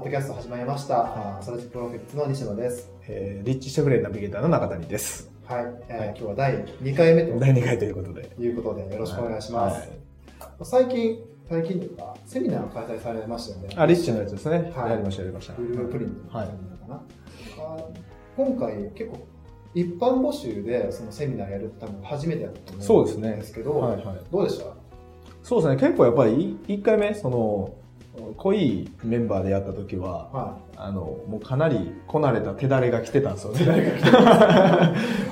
[0.00, 1.36] ポッドキャスト始まりました。
[1.36, 2.90] あサラジプロフィッツの西野です。
[3.06, 5.30] えーリッチ・シェフレンナビゲーターの中谷です。
[5.44, 5.64] はい。
[5.90, 8.30] えーはい今日は第2回目と第2回ということで。
[8.38, 9.80] いうことで、よろしくお願いします。
[9.80, 9.88] はい
[10.62, 11.18] 最近、
[11.50, 13.74] 最近というか、セミナー開催されましたよね。
[13.76, 14.72] あ、リッチのやつですね。
[14.74, 15.52] はいやりました、やりました。
[15.52, 17.02] ブループリントのはいセミナーかな。
[17.58, 17.76] あ
[18.38, 19.26] 今回、結構、
[19.74, 24.18] 一般募集でそのセミナーやるって多分初めてやったと思そうですねですけど、はいはい。
[24.32, 24.64] どうでした？
[25.42, 27.74] そうですね、結構やっぱり1回目、その、
[28.36, 33.58] 濃いメンバーでやった時は、はあの、もうかなりこなれた手だれが来てたんですよね。
[33.58, 34.10] 手だれが来て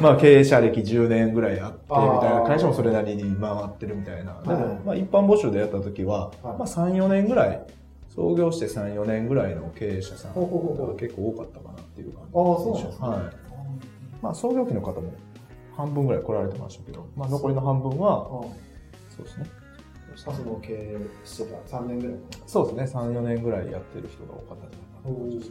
[0.03, 4.41] まあ経営者歴10年ぐらいあって、みたいな、会社もそれなりに回ってるみたいな。
[4.43, 7.67] ではいも、まあ一般募集でやった時は、はいまあ3、4年ぐらい、
[8.15, 10.41] 創業して3、4年ぐらいの経営者さんが
[10.99, 12.31] 結構多かったかなっていう感じ。
[12.35, 13.09] ああ、そうなんですね。
[13.09, 13.21] はい。
[14.23, 15.13] まあ創業期の方も
[15.77, 18.69] 半分ぐらい来られてましたけど、まあ残りの半分は、うん
[19.19, 19.47] そうですね。
[20.17, 25.49] その経営してた3年ぐらいそうですね、3、4年ぐらいやってる人が多かったんじゃないか。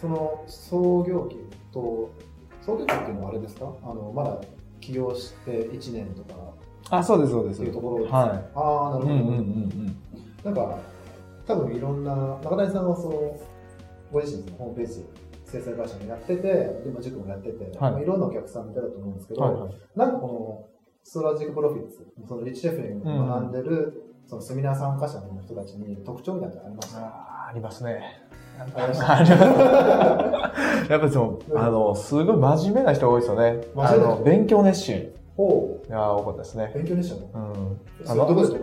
[0.00, 1.36] その創業期
[1.72, 2.10] と
[2.60, 3.72] 創業期っていうのはあれですか？
[3.82, 4.40] あのまだ
[4.80, 6.34] 起業して1年とか
[6.90, 7.60] あ、そうです、そうです。
[7.62, 8.16] っていうところですか？
[8.18, 9.18] はああなるほど、い。
[9.18, 9.96] うんうんうんうん。
[10.44, 10.78] なんか
[11.46, 13.40] 多分いろんな中谷さんはその
[14.12, 15.04] ご自身のホームページ
[15.46, 19.70] 制作会社もやっててでまあ塾もやってて、はいまあ、いろんなお客さん見てたと思うんですけど、はいはい。
[19.96, 20.75] なんかこの
[21.08, 22.04] Strategic Profits。
[22.26, 26.94] その Rich Schefren 学んでる、そのセミナー参加者の人たちに特徴みたいなのあります？
[26.94, 28.00] かあーありますね。
[28.58, 28.64] や
[30.96, 33.60] っぱりその、あの、すごい真面目な人が多いですよね。
[33.76, 35.12] あの、勉強熱心。
[35.36, 36.72] ほが多かったですね。
[36.74, 36.78] う。
[36.78, 37.42] 勉強でしたねうん。
[38.04, 38.40] あそれどこで？
[38.40, 38.58] の、すか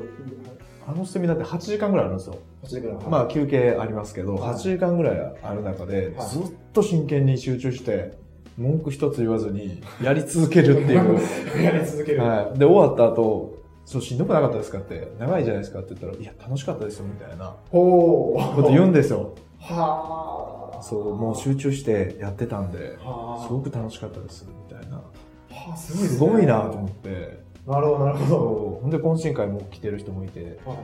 [0.87, 2.35] あのセミナーって8時間ぐらいあるんですよ。
[2.63, 6.27] 8時間まあ休憩ありますけど、はい8時間ぐらいある中で、はい。
[6.27, 8.11] ずっと真剣に集中して、
[8.57, 11.19] 文句一つ言わずに、やり続けるっていう。
[11.63, 12.21] やり続ける。
[12.21, 12.59] はい。
[12.59, 18.55] で、終わった後、そう、しんどくなかったですかって、長いじゃないですかって言ったら、いや、楽しかったですよ、みたいなほう。
[18.55, 19.31] こと言うんですよ。
[19.59, 20.81] はあ。
[20.83, 23.47] そう、もう集中してやってたんで、はあ。
[23.47, 24.97] すごく楽しかったです、みたいな。
[24.97, 25.03] は
[25.73, 27.43] あ、すごいですすねごいなと思って。
[27.65, 28.79] なるほど、なるほど。
[28.81, 30.77] ほんで、懇親会も来てる人もいて、はい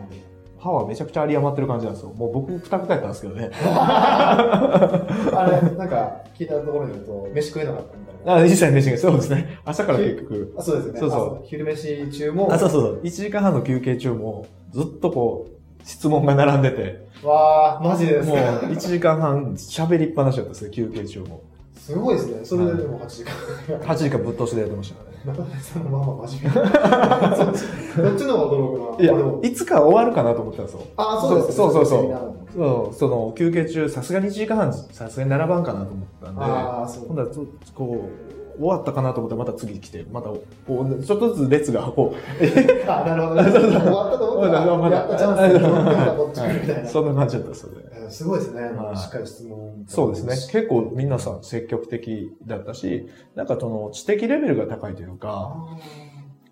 [0.59, 2.13] 歯はめちゃくちゃ有り余ってる感じなんですよ。
[2.13, 3.49] もう僕、くたくたやったんですけどね。
[3.63, 8.35] あれ、なんか、聞いたところによると、飯食えなかったみたいな。
[8.35, 9.59] あ、実際飯が、そうですね。
[9.63, 10.53] 朝から結局。
[10.57, 10.99] あ、そうですよね。
[10.99, 13.01] そうそうあ昼飯中も、あ、そうそうそう。
[13.01, 18.43] 1時間半の休憩中も、ずっとこう、質問が並んでて、わあ、マジですもうか。
[18.67, 21.41] 1時間半喋りっぱなしだったですね、休憩中も。
[21.75, 22.45] すごいですね。
[22.45, 23.33] それででも8時間。
[23.79, 25.08] 8時間ぶっ通しでやってましたね。
[25.25, 29.03] 中谷さんのまま真面目どっちの方が驚くな？
[29.03, 30.81] いやあでも、いつか終わるかなと思ったんですよ。
[30.97, 32.09] あ、そうですそうそうそう
[32.53, 37.07] そう、その休憩中、さすがに1時間半、さすがに並ばんかなと思ったんで、ああ、そう。
[37.07, 37.27] 今度は
[37.75, 43.43] こう、終わったかなと思ったらまた次来て、また、こう、ちょっとずつ列が、こう、あ、なるほど。
[43.43, 46.89] 終わったと思ったら、まだやったチャンスで、こっち来るみたいな。
[46.89, 47.85] そんな感じだったですよね。
[47.93, 48.61] えーすごいですね。
[48.63, 49.83] はいしっかり質問。
[49.87, 50.35] そうですね。
[50.51, 55.55] 結構皆さん積極的だったし、なんかその知的レベルが高いというか、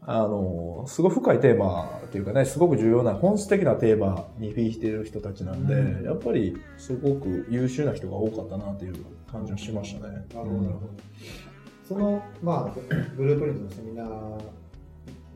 [0.05, 8.95] ああの、すごい深いテーマっていうかね、すごく重要な本質的なテーマにフィーしている人たちなんで、うんやっぱりすごく優秀な人が多かったなっていう
[9.29, 10.25] 感じがしましたね。
[10.29, 10.87] ーなるほど、なるほど。
[11.87, 14.07] その、まあ、ブループリントのセミナー、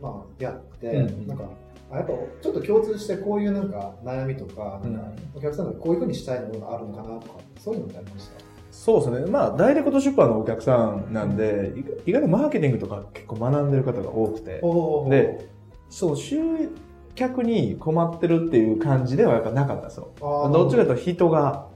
[0.01, 1.45] まあ、やって、うんなんか、
[1.91, 8.41] あやっぱちょっと共通してこういうなんか悩みとか、なんお客さんがこういうふうにしたいものがあるのかなとか、そういうのってありました？
[8.71, 9.31] そうですね。
[9.31, 11.73] まあ、ダイレクト出版のお客さんなんで、
[12.05, 15.49] 意外とマーケティングとか結構学んでる方が多くて、おで、
[15.89, 16.37] その集
[17.15, 20.09] 客に困ってるっていう感じではやっぱなかったんですよ。
[20.19, 21.67] どっちかというと人が、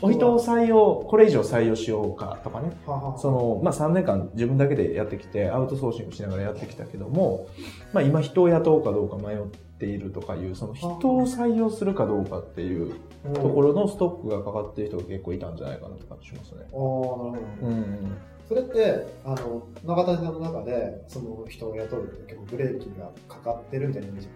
[0.00, 2.70] お人を採用、これ以上採用しようかとかね。
[2.86, 7.48] ははその、まあ3年間自分だけでやってきて、アウトソーシングしながらやってきたけども、
[7.92, 9.38] まあ今人を雇うかどうか迷っ
[9.78, 12.94] ているとかいう、その人を採用するかどうかっていう
[13.34, 16.66] ところのストックがかかっている人が結構いたんじゃないかなって感じしますね。
[16.72, 17.72] おーなるほど。
[17.72, 18.18] うん。
[18.48, 24.28] それって、あの、中谷さんの中で、その人を雇うって結構ブレーキがかかってるみたいなイメージ。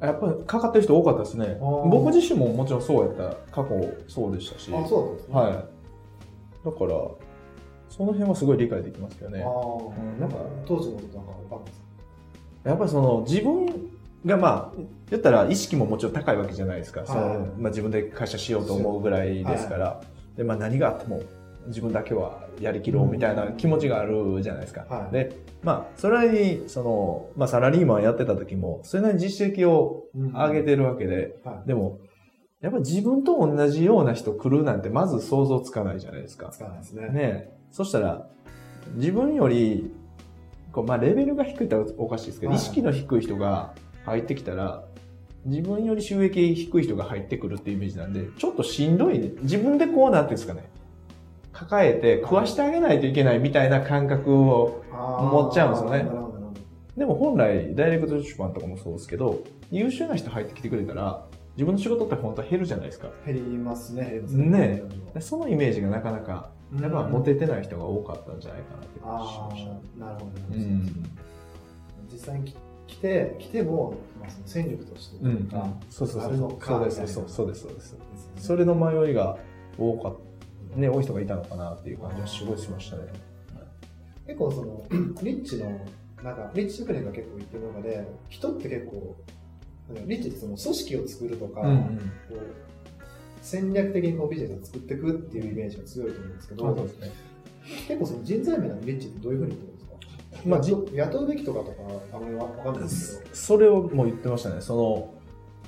[0.00, 1.56] やっぱりかかってる人多かったですね。
[1.60, 3.36] 僕自身ももちろんそうやった。
[3.50, 4.70] 過去そうでしたし。
[4.74, 5.34] あ、そうんですね。
[5.34, 5.52] はい。
[5.52, 5.58] だ
[6.72, 6.88] から、
[7.88, 9.42] その辺はすごい理解できますけどね。
[9.42, 10.36] ああ、うんなんか
[10.66, 12.70] 当時のことなんか分かんないですか？
[12.70, 13.66] やっぱりその自分
[14.26, 14.80] がまあ、
[15.10, 17.04] 言ったら意識ももちろん高いわけじゃないですか。
[17.06, 20.00] そのまあ自分で会社しようと思うぐらいですから。
[20.36, 21.22] で、まあ何があっても
[21.66, 24.86] 自分だけはやりきろうみたいな気持ちがあるじゃないですか。
[24.88, 31.68] はいで、まあ、それなりに、その、まあサラリーマンやってた時も、それなりに実績を上げてるわけで、はい。
[31.68, 32.00] でも、
[32.60, 36.48] やっぱ自分と同じような人来るなんてまず想像つかないじゃないですか。
[36.50, 37.08] 使わないですね。
[37.08, 37.56] ねえ。
[37.70, 38.26] そしたら、
[38.94, 39.92] 自分より、
[40.72, 43.74] こう、まあ、レベルが低いっておかしいですけど、はい意識の低い人が
[44.04, 44.84] 入ってきたら、
[45.44, 49.32] 自分より収益低い人が入ってくるっていうイメージなんで、ちょっとしんどいね。
[49.42, 50.68] 自分でこうなんていうんですかね。
[51.54, 56.06] 抱えて食わしてあげないといけないみたいな感覚を持っちゃうんですよね。
[56.96, 63.08] でも本来、ダイレクト出版とかもそうですけど、優秀な人入ってきてくれたら、自分の仕事って本当は減るじゃないですか。
[63.24, 64.82] 減りますね、減りますね。
[65.14, 69.70] でそのイメージがなかなか、やっぱモテてない人が多かったんじゃないかなって感じしあました。
[69.70, 70.82] あ、なるほど、うねん。
[72.12, 72.56] 実際にき
[72.86, 75.18] 来て、来ても、まあ、その戦力として。
[75.18, 75.28] とう。
[75.32, 75.48] ん。
[75.48, 76.32] か、そうそうそう。
[76.68, 77.98] そうです、そうです、そうです。
[78.46, 79.36] それの迷いが
[79.78, 80.18] 多かった、
[80.76, 83.02] ね、多い人がいたのかなっていう感じはすごいしましたね。
[84.26, 84.84] 結構その、
[85.22, 85.70] リッチの、
[86.22, 89.16] なんか、リッチ職人が結構言ってる中で、人って結構、
[90.06, 91.76] リッチってその組織を作るとか、うんうん。
[91.78, 91.82] こ
[92.30, 92.36] う
[93.42, 97.10] 戦略的にこうビジネスを作っていくっていうイメージが強いと思うんですけど、そうですね。
[97.88, 100.48] 結構その人材面のリッチってどういうふうに言ってるんですか？
[100.48, 101.72] まあ雇うべきとかとか
[102.14, 104.62] あんまりわかんないですけど、それをもう言ってましたね。
[104.62, 105.14] その、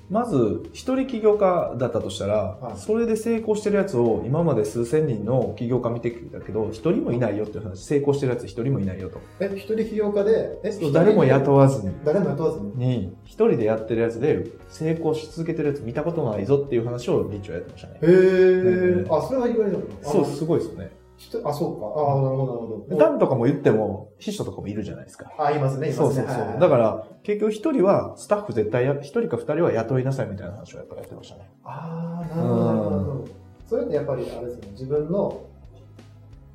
[0.08, 9.18] まず、一人起業家だったとしたら、はいそれで成功してるやつを今まで数千人の起業家見てきたけど、一人もいないよっていう話、成功してるやつ一人もいないよと。
[9.40, 12.86] え、一人起業家で、え、誰も雇わずに、誰も雇わずに？
[12.86, 17.98] に、一人でやってるやつで成功し続けてるやつ見たことないぞっていう話をリッチはやってましたね。
[18.02, 19.78] へー、あ、それは意外だな。
[20.02, 20.90] そう、あすごいですよね。
[21.16, 21.86] 人あ、そうか。
[21.86, 22.96] あ、なるほど、なるほど。
[22.96, 25.32] ダンとかも言っても、秘書とかもいるじゃないですか。
[25.38, 26.06] あ、いますね、いますね。
[26.06, 26.46] そうそうそう。
[26.48, 31.50] はいだから、結局一人は、スタッフ絶対や、一人か二人は雇いなさいみたいな話をやっぱやってましたね。
[31.64, 33.24] ああ、なるほど、なるほど。
[33.66, 35.40] それってやっぱり、あれですね、自分の、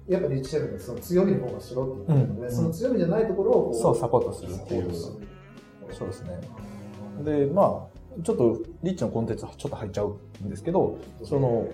[0.07, 4.93] やっぱりリッチシェフのその強みの方がしろって言ってるので、うんその強みじゃないところをそう、サポートするっていう。
[5.91, 6.39] そうですね。
[7.23, 11.67] で、まあ、ちょっと、リッチのコンテンツはちょっと入っちゃうんですけど、その、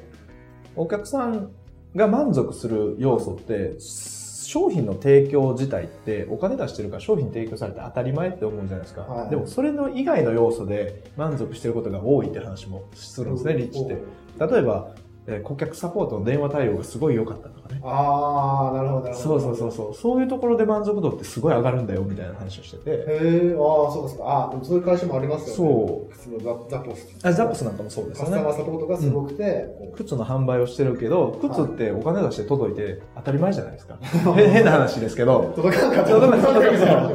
[0.75, 1.51] お客さん
[1.97, 9.01] が満足する要素って、商品の提供自体ってお金出してるから商品提供されて当たり前って思うじゃないですか。
[9.01, 13.97] はいでもそれの以外の要素で満足してることが多いって話もするんですね、リッチって。
[14.39, 14.93] 例えば、
[15.29, 17.81] えー顧客サポートの電話対応がすごい良かったとかね。
[17.83, 19.23] ああ、なるほど、なるほど。
[19.23, 19.93] そうそうそうそう。
[19.93, 22.91] そういうところで満足度ってすごい上がるんだよみたいな話をしてて。
[22.91, 24.23] へえ、ああ、そうですか。
[24.23, 25.53] ああ、でもそういう会社もありますよね。。
[25.53, 26.39] そう普通の
[26.69, 27.07] ザザポス。
[27.23, 28.51] あザップスなんかもそうですよねカスタマ。
[28.51, 33.97] ーサポートがすごくて、こう靴の販売をしてるけど、靴ってお金出して届いて当たり前じゃないですか。
[34.39, 35.51] へ変な話ですけど。
[35.55, 36.09] 届かなかった。
[36.11, 37.09] 届かなかっ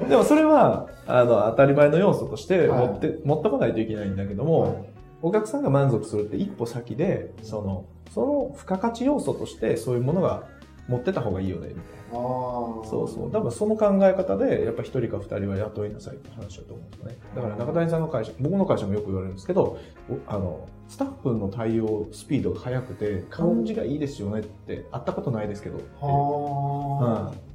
[0.00, 4.86] たでもそれは、あの、当たり前の要素として持はいって、持っとかないといけないんだけどたも、
[5.22, 10.44] お客さんが満足するって一歩先で、その、その付加価値要素としてそういうものが
[10.88, 11.82] 持ってた方がいいよね、みたい
[12.12, 12.18] な。
[12.18, 12.86] ああ。
[12.86, 13.30] そうそう。
[13.30, 17.16] 多分その考え方で、やっぱ一人か二人は雇いなさいって話だと思うんですね。
[17.36, 19.78] だから中谷さんの会社、僕の会社もよく言われるんですけど、
[20.08, 25.78] おあの、スタッフの対応スピードが速くて、感じがいいですよねって、会ったことないですけど。
[26.00, 27.48] はあ。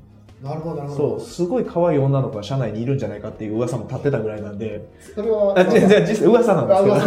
[0.44, 0.98] なるほど、なるほど。
[1.20, 6.96] そう、すごい可愛い女の子が社内にいるんじゃないかっていう噂も立ってたぐらいなんで、それは、あ、違う違う、実際噂なんですけど。
[6.96, 7.00] あ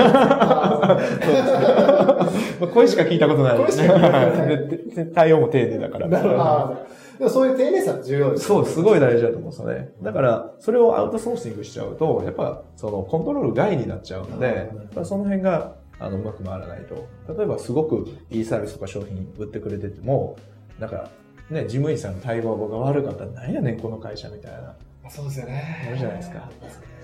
[2.61, 3.88] まあ声しか聞いたことないですね。
[3.88, 6.09] 声しか聞いたことないでで対応も丁寧だから。
[6.09, 6.77] なるほど
[7.19, 9.91] でもそういう丁寧さ重要ですそう、すごい大大事だと思うんですよね。
[10.03, 14.71] だから、それをアウトソーシングしちゃうと、やっぱ、その、コントロール外になっちゃうので、
[15.03, 17.06] その辺が、あの、うまく回らないと。
[17.35, 20.37] 例えば、すごくいいサービスとか商品売ってくれてても、
[20.79, 21.09] なんか、
[21.51, 24.75] ね、事務員さんの対応が悪かったら、なんやねん、この会社みたいな、
[25.09, 25.85] そうですよね。
[25.87, 26.50] あるじゃないですか。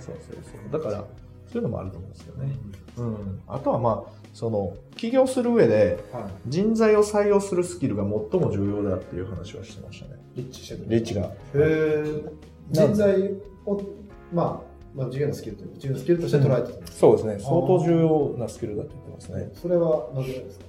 [0.00, 0.80] そうそうそう。
[0.82, 1.04] だから、
[1.46, 2.52] そういうのもあると思うんですよね。
[2.96, 3.40] うん。
[3.46, 6.24] あとは、まあ、その、起業する上で、はい。
[6.48, 10.20] 人材を採用するスキルが最も重要だっていう話をしてましたね。
[10.34, 10.84] リッチしてる。
[10.88, 11.22] リッチが。
[11.22, 12.04] へえ。
[12.70, 13.34] 人材
[13.66, 13.80] を、
[14.32, 16.98] まあ、まあ、授業のスキルというか、授業のスキルとして捉えてたんです。
[16.98, 17.38] そうですね。
[17.38, 19.50] 相当重要なスキルだと言ってますね。
[19.54, 20.64] それはなぜですか？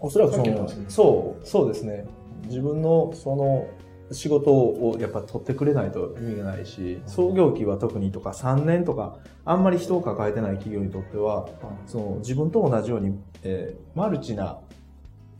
[0.00, 2.04] おそらくそのそう、そうですね。
[2.46, 3.68] 自分のその
[4.12, 11.48] 仕事をやっぱ取ってくれないと意味がないし、創業期は特にとか3年とか、あんまり人を抱えてない企業にとっては、
[11.86, 14.58] その自分と同じように、えーマルチな、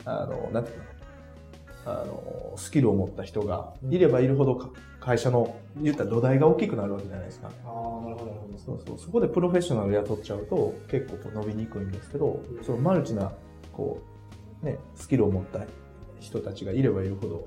[0.05, 0.83] あの、なんていうの
[1.85, 4.69] あの、スキルを持った人がいればいるほどか
[4.99, 7.47] 会社の言ったら土台が大きくなるわけじゃないですか。
[7.47, 8.57] ああ、なるほど、なるほど。
[8.57, 8.97] そうそう。
[8.97, 13.31] そこでプロフェッショナル雇っちゃうと結構伸びにくいんですけど、そのマルチな、
[13.71, 13.99] こ
[14.63, 15.59] う、ね、スキルを持った
[16.19, 17.45] 人たちがいればいるほど、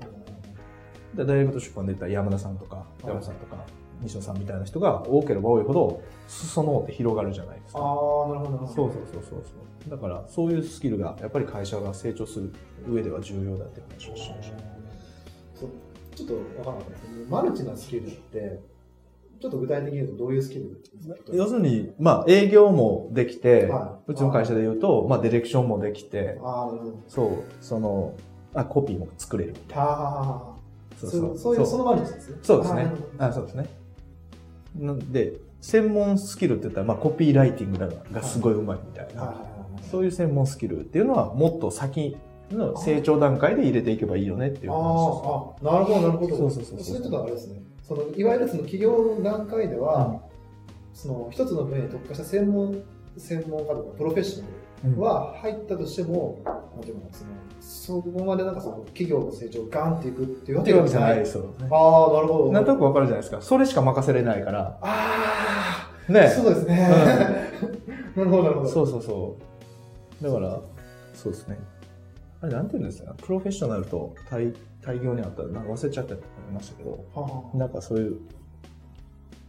[1.15, 3.57] で大学と出版で言ったら山田さんとか、山田さんとか、
[4.01, 7.79] 西野さんみたいな人が多ければ多いほど、裾野って広がるじゃないですか。
[7.79, 8.67] ああ、なるほど。
[8.67, 9.89] そうそうそうそうそう。
[9.89, 12.53] だから、そういうスキルが、やっぱり会社が成長する
[12.87, 14.57] 上では重要だって話をしました。
[16.15, 18.59] ちょっと分からなかったですけど、マルチなスキルって、
[19.41, 21.15] ちょっと具体的に言うとどういうスキルですか？
[21.31, 26.37] 要するに、まあ、営業もできて、はいうちの会社で言うと、まあ、ディレクションもできて。
[27.07, 27.29] そう、
[27.61, 28.15] その、
[28.53, 29.55] あ、コピーも作れる。
[29.73, 31.37] ああ、そそう。
[31.37, 32.37] そういう、そのマルチですね。
[32.43, 32.91] そうですね。
[33.17, 33.69] あそうですね。
[34.75, 39.35] なんで、専門スキルって言ったら、まあ、コピーライティングがすごい上手いみたいな、
[39.91, 42.17] そういう専門スキルっていうのは、もっと先
[42.51, 46.37] の成長段階で入れていけばいいよねっていう話ああ、なるほど、なるほど。
[46.37, 46.83] そうそうそうそう。
[46.83, 47.61] それとかあれですね。
[47.83, 50.21] そのいわゆるその企業の段階では、
[50.93, 52.83] その一つの分野に特化した専門
[53.17, 54.58] 専門家とかプロフェッショナうんル
[54.97, 61.49] は入ったとしても、なんていうのかなそのそこまでなんかその企業の成長をガンっていくっていうわけじゃないあですよね。
[61.59, 62.51] あー、なるほど。
[62.51, 63.41] なんとなくわかるじゃないですか。
[63.41, 64.77] それしか任せれないから。
[64.81, 66.29] ああ、ね。
[66.29, 66.77] そうですね。
[68.15, 68.69] なるほど、なるほど。
[68.69, 69.35] そうそうそ
[70.21, 70.23] う。
[70.23, 70.59] だから、
[71.13, 71.59] そうですね。
[72.41, 73.13] あれ、なんていうんですか？
[73.21, 77.03] プロフェッショナルと対対業にあったら、なんか忘れちゃったと思いましたけど、
[77.53, 78.17] なんかそういう、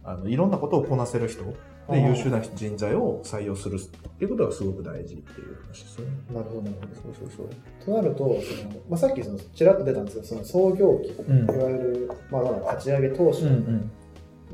[0.03, 1.43] あの、いろんなことをこなせる人
[1.89, 6.11] で優秀な人材を採用するっていうことがすごく大事っていう話ですよね。
[6.33, 7.13] なるほど、なるほど。
[7.15, 7.85] そうそうそう。
[7.85, 13.91] となると、そのまあ、さっきそのちらっと出たんですけど、その創業期、うんいわゆる、まあ、まだ立ち上げ当初うん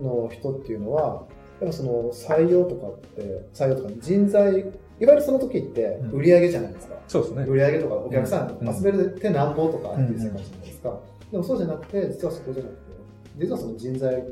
[0.01, 1.25] の人っていうのは、
[1.59, 6.95] やっぱその採用とかって、採用とか人材、いわゆるその時ってうん売り上げじゃないですか。
[7.07, 7.43] そうですね。
[7.43, 10.99] 売り上げとかお客さんうん集めるってなんぼとかっていう世界じゃないですか。
[11.31, 12.81] でもそうじゃなくて、実はそこじゃなくて、
[13.37, 14.23] 実はその人材、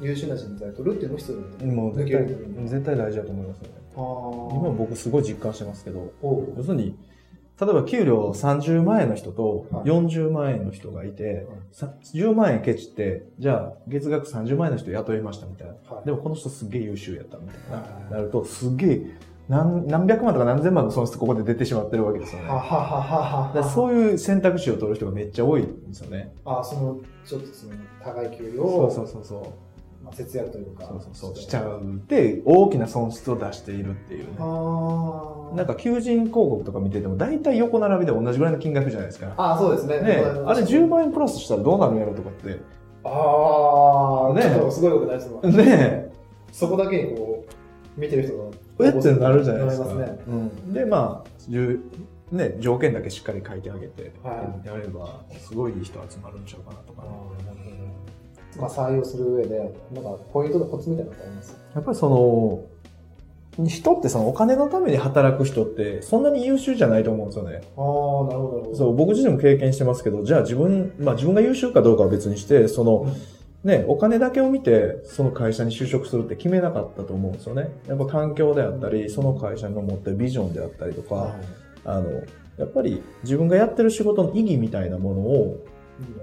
[0.00, 3.74] 優秀な人材を取るっていうのも必要だよもう絶対絶対大事だと思いますよね。
[3.94, 6.96] 今僕すごい実感してますけど、要するに、
[7.60, 15.74] 例えば給料30万円の人とはい40万円の人がいて、さ10万円ケチって、じゃあ月額30万円の人雇いましたみたいな。
[15.94, 17.76] はいでもこの人すげえ優秀やったみたいな。
[17.76, 19.06] はいなると、すげえ
[19.50, 22.48] 何何百万とか何千万の損失ここで出てしまってるわけですよね。
[22.48, 26.32] ははははそういう選択肢を取る人がめっちゃ多いんですよね。
[26.44, 29.69] あそのちょっとその高い給料そうをそうそうそう。
[30.02, 31.36] まあ、節約というかそうそうそう。
[31.36, 32.02] しちゃう。
[32.08, 34.36] で、大きな損失を出しているっていうね。
[34.38, 39.34] あなんか求人広告とか見てても大体横並びで同じぐらいの金額じゃないですか。
[39.36, 42.60] あそうですねねあれ10万円プラスしたらどうなるんやろとかって。
[43.04, 46.12] ああ、ねちすごいことないですもんね
[46.52, 47.46] そこだけにこ
[47.96, 48.44] う見てる人が
[48.80, 49.88] え、えってなるじゃないですか。
[49.88, 51.84] すねうん、で、まあ、じゅ
[52.32, 57.79] うね、条件だけしっかり書いてあげて、はやれば、すごいいい人集まるんちゃうかなとかあね、
[58.58, 59.58] まあ採用する上で
[59.92, 61.56] なんかポイントのコツみたいなのってあります？
[61.74, 67.56] やっぱりその、人ってそのお金のために働く人ってそんなに優秀じゃないと思うんですよね。
[67.56, 68.76] ああなるほどなるほど。
[68.76, 73.06] そう、僕自身も経験してますけど、じゃあ自分、まあ自分が優秀かどうかは別にして、その、
[73.62, 77.68] ね、お金だけを見て、その会社に就職するって決めなかったと思うんですよね。
[77.86, 81.32] やっぱ環境であったり、その会社の持ってるビジョンであったりとか、はい。
[81.84, 82.10] あの、
[82.56, 85.69] やっぱり自分がやってる仕事の意義みたいなものをうん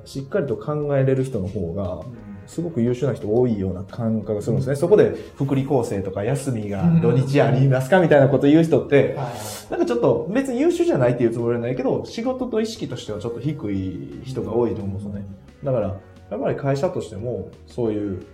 [0.06, 2.28] しっかりと考えれる人の方が、うん。
[2.48, 4.76] すごく優秀な人多いような感覚がするんですね。
[4.78, 15.26] そこで福利厚生とか休みが土日ありますかみたいなこと言う人って、はいなんかちょっと別に優秀じゃないっていうつもりはないけど、仕事と意識としてはちょっと低い人が多いと思うんですよね。
[15.64, 18.26] だから、やっぱり会社としても、そういう、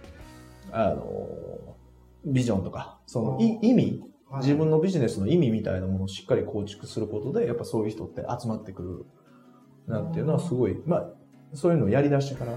[0.71, 1.27] あの、
[2.25, 4.41] ビジョンとか、そのい意味、はい。
[4.41, 9.05] 自分のビジネスの意味みたいなものをしっかり構築することで、やっぱそういう人って集まってくる、
[9.87, 11.09] なんていうのはすごい、まあ、
[11.53, 12.53] そういうのをやり出してから、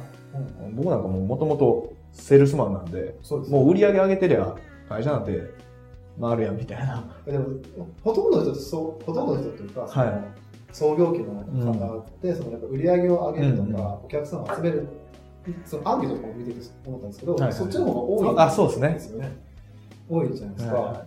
[0.64, 0.76] うん。
[0.76, 3.52] 僕なんかももともとセールスマンなんで、そうです。
[3.52, 4.54] もう売り上げ上げてりゃ、
[4.88, 5.50] 会社なんて
[6.20, 7.04] 回るやんみたいな。
[7.24, 7.46] でも
[8.02, 10.24] ほとんどの人そうほとんどの人っていうか、はい。
[10.72, 14.86] 創業期の方って、そのやっぱ売り上げを上げるとか、うんうんお客さんを集める
[15.64, 18.88] そのアンケートとかも見てて思ったんですけど、はいはいそっちの方が多いあ、そうですね。
[18.90, 19.00] で。
[19.00, 19.36] すよね。
[20.08, 21.06] 多いじゃないですか、は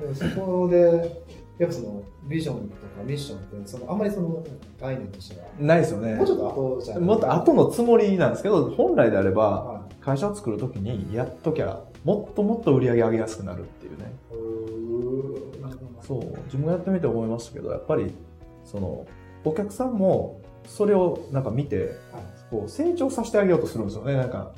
[0.00, 1.22] でもそこで
[1.58, 4.44] やっぱそのビジョンとかミッションってそのあんまりその
[4.80, 6.14] 概念としては、ないですよね。
[6.14, 14.12] もうちょっと後じゃもっと後のつもりなんですけど、本来であれば、は会社を作るときにやっときゃ、もっともっと売り上げ上げやすくなるっていうね。
[16.06, 18.12] そう、自分がやってみて思いましたけど、やっぱり、
[18.64, 19.06] その、
[19.44, 21.96] お客さんも、それをなんか見て、はい。
[22.50, 24.14] こう、成長させてあげようとするんですよね。
[24.14, 24.52] なんか、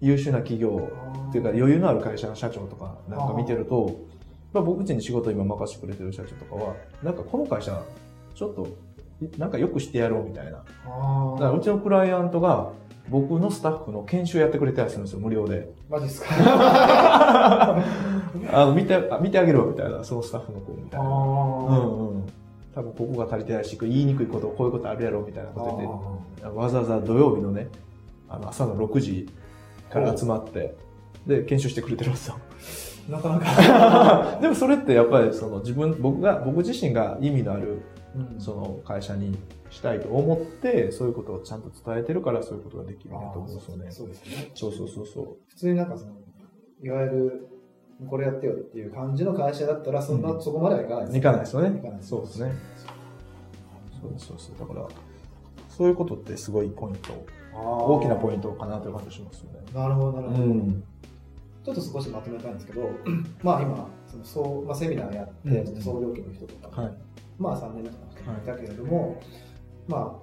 [0.00, 0.90] 優秀な企業
[1.28, 3.96] っていうか余裕のある会社の社長とかなんか見てると、
[4.54, 7.82] まあ、僕うちに仕事今任せてくれてる社長とかは、なんかこの会社、
[8.34, 8.68] ちょっと、
[9.38, 10.58] なんかよくしてやろうみたいな。
[10.86, 12.70] あだからうちのクライアントが、
[13.10, 15.68] 僕のスタッフの研修やってくれたりするんですよ、無料で。
[15.90, 16.28] マジですか？
[18.52, 21.06] あの、見て、あ見てあげるわ、みたいな、そのスタッフの子みたいな。
[21.06, 22.24] うあんうん。
[22.74, 27.68] 多分ここが足りてないし、言いにくいこと、こういうことあるやろ、みたいなこと言って、わざわざ土曜日のね、
[28.28, 29.28] あの、朝の6時
[29.90, 30.74] から集まって、
[31.26, 32.36] で、研修してくれてるんですよ。
[33.08, 37.82] なかなか、 でもそれってやっぱりその自分、僕が、僕自身が意味のある
[38.16, 39.36] うんその会社に
[39.70, 43.90] したいと思って、そういうことをちゃんと伝えてるからそういうことができるんだと思うんですよね。
[43.90, 44.50] そうですね。
[44.54, 45.36] そうそうそうそう。
[45.48, 46.12] 普通になんかその、
[46.80, 47.48] いわゆる、
[48.08, 51.98] これやってよっていう感じの会社だったら、そんな、うんそこまではいかないですいかないですよねいかない。
[52.02, 52.52] そうですね。
[54.00, 54.52] そうです、そうです。
[54.58, 54.86] だから、
[55.68, 57.12] そういうことってすごいポイント、
[57.56, 59.58] 大大きなポインントかなという感じしますよね。
[59.72, 59.78] ト。
[59.80, 60.44] なるほど、なるほど。
[60.44, 60.84] うん。
[61.64, 62.90] ちょっと少しまとめたいんですけど、
[63.42, 66.94] まあ今、そのそうまあ、セミナーやって、うん総料金の人とか、はい。
[67.38, 69.20] まあ3年目とかの人もいたけれども、
[69.88, 70.20] ま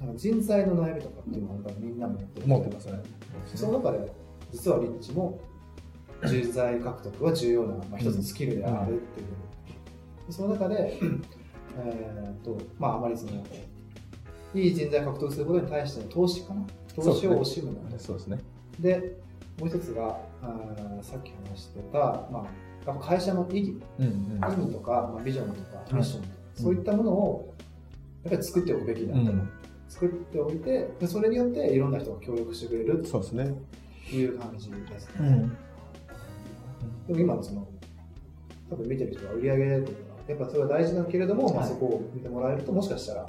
[0.00, 3.02] あ、なんか人材の悩みとかっていうのはみんなも持ってる持ってますね。
[3.54, 4.12] その中で、
[4.52, 5.40] 実はリッチも
[6.24, 10.32] 人材獲得は重要な、まあ、一つのスキルであるっていう。
[10.32, 10.98] その中で、
[11.78, 13.44] えーっと、まああまりその、
[14.54, 18.38] いい人材獲得することに対しての投資かな投資を惜しむのそうですね。
[18.78, 19.16] で、
[19.58, 21.98] もう一つが、あーさっき話してた、
[22.30, 22.44] まあ、
[22.86, 24.62] やっぱ会社の意義、うんうん。
[24.62, 27.54] 意味とか、まあ、ビジョンとか、いミッションとか、そういったものを、
[28.24, 29.50] やっぱり作っておくべきだと、うん
[29.90, 33.52] 作っておいてで、それによっていろんな人が協力してくれるそうですね。
[34.08, 35.14] という感じですね。
[35.18, 35.48] うん。
[37.08, 37.66] でも今のその、
[38.70, 43.26] 多分見てる人は売り上げとか、やっぱそれは大事だけれども、まあ、はいそこを見てもらえると、もしかしたら、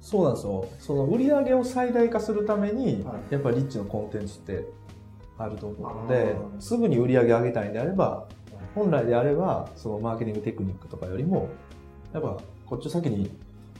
[0.00, 0.68] そうなんですよ。
[0.78, 4.64] その売り上げを最大化するために、はいやっぱりリッチのコンテンツって
[5.38, 8.26] あると思うのですぐに売り上げ上げたいんであれば、
[8.74, 11.48] 本来であれば、そのマーケティングテクニックとかよりも、
[12.12, 13.30] やっぱこっちを先に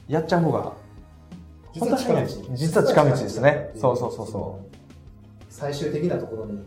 [0.09, 0.73] やっちゃう方が、
[1.73, 2.55] 実は近道。
[2.55, 3.71] 実は近道ですね。
[3.75, 4.77] そうそうそうそう。
[5.51, 6.59] 最終的なところに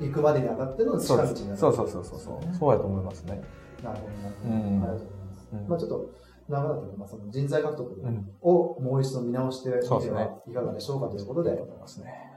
[0.00, 1.58] 行くまでにあたっての近そう道になる。
[1.58, 2.54] そうそうそうそうそう。
[2.54, 3.40] そうやと思いますね。
[3.82, 4.06] なるほ
[4.48, 4.98] ど、うんなるほど。
[4.98, 5.48] ありがとうございます。
[5.52, 6.10] うんまあちょっと、
[6.48, 12.27] 長かったので、まあ、その人材獲得うんをもう一度見直してみてはいかがでしょうかということで、思いますね。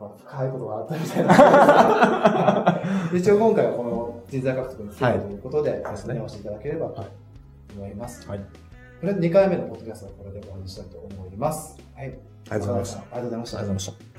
[0.00, 2.82] なんか深いことがあったみたいな。
[3.18, 7.08] 一応今回はこの人材獲得についてはいということで、ですね見直していただければとはい
[7.76, 8.28] 思います。
[8.28, 8.40] はい。
[9.00, 11.78] これ2回目のポッドキャストはこれで終わりにしたいと思います。
[11.94, 12.06] はい。
[12.06, 12.16] あり
[12.50, 12.98] がとうございました。
[12.98, 14.15] ありがとうございましたありがとうございました。